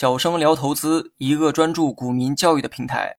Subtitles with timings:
[0.00, 3.16] 小生聊投资，一个专注股民教育的平台。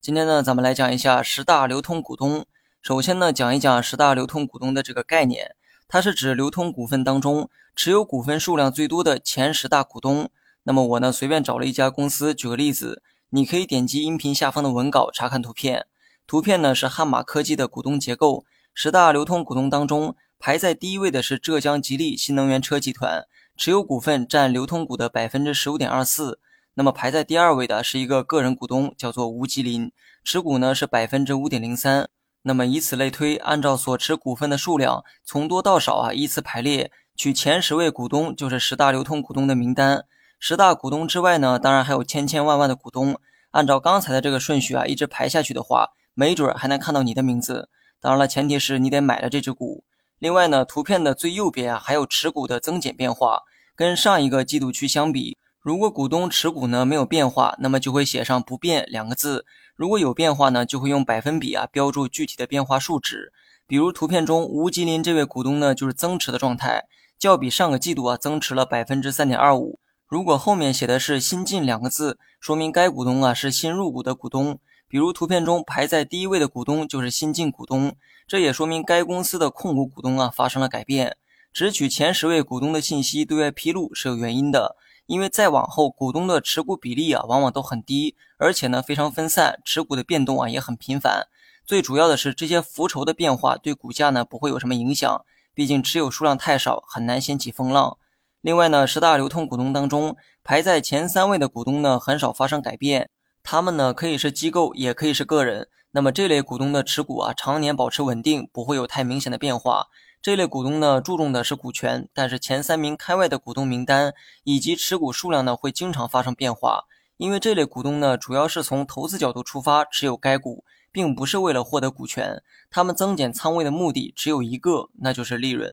[0.00, 2.46] 今天呢，咱们来讲一下十大流通股东。
[2.80, 5.54] 首先呢，讲一讲十大流通股东的这个概念，
[5.86, 10.30] 它是指流通股份当中持有股份数量最多的前十大股东。
[10.62, 15.86] 那么我呢，随便找了一家公司举个例子，你可以点击音频下方的文稿查看图片。
[16.26, 23.26] 图片呢是汉马科技的股东结构，十大流通股东当中排在第一位的是浙江吉利新能源车集团。
[23.56, 26.38] 持有股份占流通股的百分之十五点二四，
[26.74, 29.90] 那么排在第二位的是一个个人股东，叫做吴吉林，
[30.22, 32.08] 持股呢是百分之五点零三。
[32.42, 40.04] 那么以此类推，按照所持股份的数量从多到少啊依次排列，取前十位股东就是十大流通股东的名单。
[40.38, 43.18] 十大股东之外呢，当然还有千千万万的股东。
[43.52, 47.70] 按照刚才的这个顺序啊，一直排下去的话，没准还能看到你的名字。
[48.02, 49.82] 当然了，前提是你得买了这只股。
[50.18, 53.42] 另外呢，图片的最右边啊，还有持股的增减变化，
[53.74, 59.44] 跟上一个季度区相比，如果股东持股呢没有变化，那么就会写上不变两个字；
[59.76, 63.30] 如果有变化呢，就会用百分比啊标注具体的变化数值。
[63.66, 66.84] 比如图片中吴吉林这位股东呢，就是增持的状态，
[67.18, 69.78] 较比上个季度啊增持了百分之三点二五。
[70.06, 74.60] 如果后面写的是新进两个字，说明该股东啊是新入股的股东。
[74.88, 77.94] 比如图片中排在第一位的股东就是新进股东。
[78.26, 81.16] 这也说明该公司的控股股东啊发生了改变，
[81.52, 91.28] 只取前十位股东的信息对外披露是有原因的，因为再往后股东的持股比例啊往往都很低，而且呢非常分散，持股的变动啊也很频繁。
[91.64, 97.96] 最主要的是这些浮筹的变化对股价呢不会有什么影响，毕竟持有数量太少，很难掀起风浪。
[98.40, 103.08] 另外呢，十大流通股东当中排在前三位的股东呢很少发生改变，
[103.48, 105.68] 他们呢可以是机构，也可以是个人。
[105.92, 109.86] 那么这类股东的持股啊，常年保持稳定，不会有太明显的变化。
[110.20, 116.86] 这类股东呢，注重的是股权，但是前三名开外的股东名单以及持股数量呢，会经常发生变化。
[117.18, 122.42] 因为这类股东呢，主要是从投资角度出发持有该股，并不是为了获得股权。
[122.68, 125.72] 他们增减仓位的目的只有一个，那就是利润。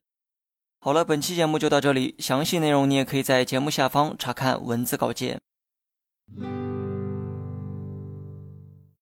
[0.78, 5.40] 好了，本期节目就到这里，详细内容你也可以在节目下方查看文字稿件。